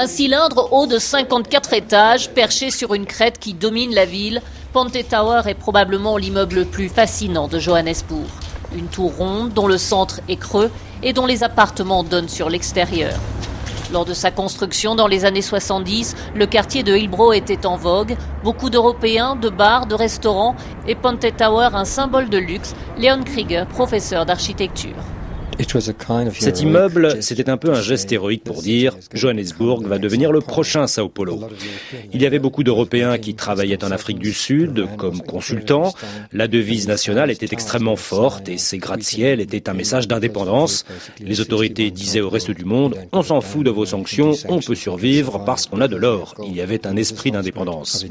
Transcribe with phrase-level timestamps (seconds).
[0.00, 4.40] Un cylindre haut de 54 étages, perché sur une crête qui domine la ville,
[4.72, 8.28] Ponte Tower est probablement l'immeuble le plus fascinant de Johannesburg.
[8.76, 10.70] Une tour ronde dont le centre est creux
[11.02, 13.12] et dont les appartements donnent sur l'extérieur.
[13.92, 18.16] Lors de sa construction dans les années 70, le quartier de Hillbrow était en vogue.
[18.44, 20.54] Beaucoup d'Européens, de bars, de restaurants
[20.86, 22.76] et Ponte Tower un symbole de luxe.
[22.98, 24.94] Leon Krieger, professeur d'architecture.
[26.38, 30.86] Cet immeuble, c'était un peu un geste héroïque pour dire Johannesburg va devenir le prochain
[30.86, 31.40] Sao Paulo.
[32.12, 35.92] Il y avait beaucoup d'Européens qui travaillaient en Afrique du Sud comme consultants.
[36.32, 40.84] La devise nationale était extrêmement forte et ces gratte-ciel étaient un message d'indépendance.
[41.20, 44.74] Les autorités disaient au reste du monde on s'en fout de vos sanctions, on peut
[44.74, 46.34] survivre parce qu'on a de l'or.
[46.46, 48.04] Il y avait un esprit d'indépendance.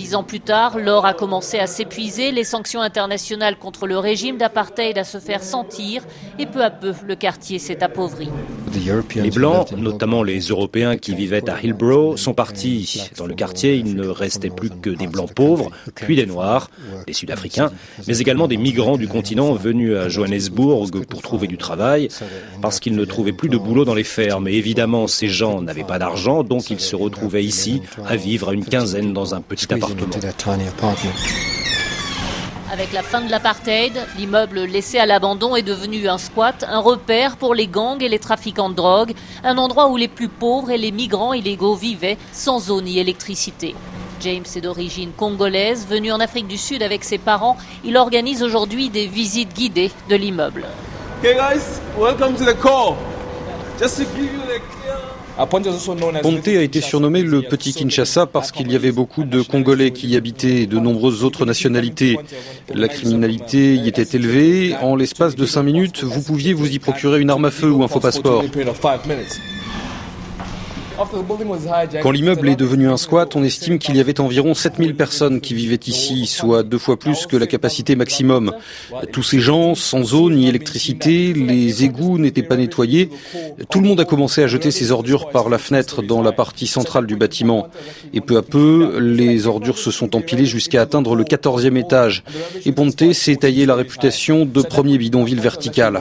[0.00, 4.38] Dix ans plus tard, l'or a commencé à s'épuiser, les sanctions internationales contre le régime
[4.38, 6.04] d'apartheid à se faire sentir,
[6.38, 8.30] et peu à peu, le quartier s'est appauvri.
[9.16, 13.02] Les Blancs, notamment les Européens qui vivaient à Hillbrow, sont partis.
[13.16, 16.70] Dans le quartier, il ne restait plus que des Blancs pauvres, puis des Noirs,
[17.06, 17.70] des Sud-Africains,
[18.06, 22.08] mais également des migrants du continent venus à Johannesburg pour trouver du travail,
[22.62, 24.48] parce qu'ils ne trouvaient plus de boulot dans les fermes.
[24.48, 28.54] Et évidemment, ces gens n'avaient pas d'argent, donc ils se retrouvaient ici à vivre à
[28.54, 30.06] une quinzaine dans un petit appartement.
[32.72, 37.36] Avec la fin de l'apartheid, l'immeuble laissé à l'abandon est devenu un squat, un repère
[37.36, 39.12] pour les gangs et les trafiquants de drogue,
[39.42, 43.74] un endroit où les plus pauvres et les migrants illégaux vivaient sans eau ni électricité.
[44.20, 47.56] James est d'origine congolaise, venu en Afrique du Sud avec ses parents.
[47.82, 50.64] Il organise aujourd'hui des visites guidées de l'immeuble.
[56.22, 60.08] Ponte a été surnommé le petit Kinshasa parce qu'il y avait beaucoup de Congolais qui
[60.08, 62.18] y habitaient et de nombreuses autres nationalités.
[62.74, 64.74] La criminalité y était élevée.
[64.82, 67.82] En l'espace de cinq minutes, vous pouviez vous y procurer une arme à feu ou
[67.82, 68.44] un faux passeport.
[72.02, 75.54] Quand l'immeuble est devenu un squat, on estime qu'il y avait environ 7000 personnes qui
[75.54, 78.52] vivaient ici, soit deux fois plus que la capacité maximum.
[79.12, 83.10] Tous ces gens, sans eau ni électricité, les égouts n'étaient pas nettoyés.
[83.70, 86.66] Tout le monde a commencé à jeter ses ordures par la fenêtre dans la partie
[86.66, 87.68] centrale du bâtiment.
[88.12, 92.24] Et peu à peu, les ordures se sont empilées jusqu'à atteindre le 14e étage.
[92.66, 96.00] Et Ponte s'est taillé la réputation de premier bidonville vertical.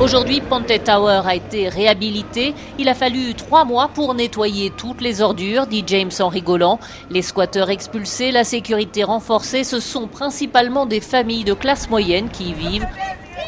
[0.00, 2.54] Aujourd'hui, Ponte Tower a été réhabilité.
[2.78, 6.80] Il a fallu trois mois pour nettoyer toutes les ordures, dit James en rigolant.
[7.10, 12.50] Les squatteurs expulsés, la sécurité renforcée, ce sont principalement des familles de classe moyenne qui
[12.50, 12.86] y vivent.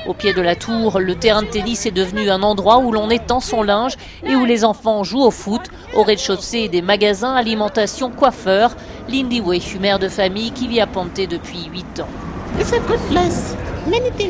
[0.07, 3.11] Au pied de la tour, le terrain de tennis est devenu un endroit où l'on
[3.11, 5.63] étend son linge et où les enfants jouent au foot.
[5.97, 8.77] Au rez-de-chaussée, des magasins, alimentation, coiffeurs.
[9.09, 12.09] Lindy Way, mère de famille qui vit à Ponte depuis 8 ans.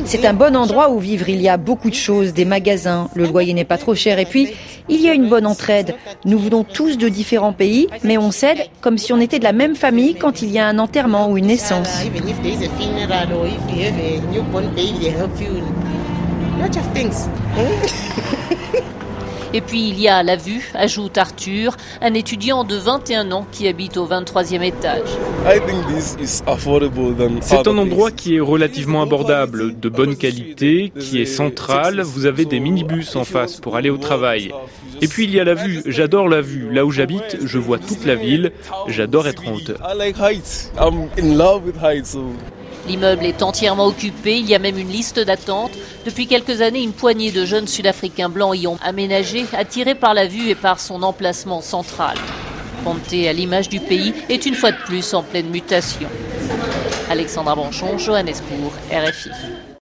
[0.05, 1.29] C'est un bon endroit où vivre.
[1.29, 4.25] Il y a beaucoup de choses, des magasins, le loyer n'est pas trop cher et
[4.25, 4.53] puis
[4.89, 5.95] il y a une bonne entraide.
[6.25, 9.53] Nous venons tous de différents pays, mais on s'aide comme si on était de la
[9.53, 11.89] même famille quand il y a un enterrement ou une naissance.
[19.53, 23.67] Et puis il y a la vue, ajoute Arthur, un étudiant de 21 ans qui
[23.67, 25.07] habite au 23e étage.
[27.41, 32.01] C'est un endroit qui est relativement abordable, de bonne qualité, qui est central.
[32.01, 34.51] Vous avez des minibus en face pour aller au travail.
[35.01, 35.81] Et puis il y a la vue.
[35.85, 36.69] J'adore la vue.
[36.71, 38.51] Là où j'habite, je vois toute la ville.
[38.87, 39.77] J'adore être en hauteur.
[42.87, 45.71] L'immeuble est entièrement occupé, il y a même une liste d'attente.
[46.05, 50.25] Depuis quelques années, une poignée de jeunes Sud-Africains blancs y ont aménagé, attirés par la
[50.25, 52.15] vue et par son emplacement central.
[52.85, 56.07] Ponte, à l'image du pays, est une fois de plus en pleine mutation.
[57.09, 59.66] Alexandra Branchon, Johannesburg, RFI.